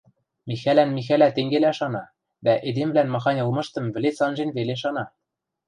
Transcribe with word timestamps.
Михӓлӓн 0.47 0.89
Михӓлӓ 0.97 1.29
тенгелӓ 1.35 1.71
шана, 1.77 2.03
дӓ 2.45 2.53
эдемвлӓн 2.67 3.07
махань 3.13 3.41
ылмыштым 3.43 3.85
вӹлец 3.93 4.17
анжен 4.25 4.49
веле 4.57 4.75
шана. 4.81 5.05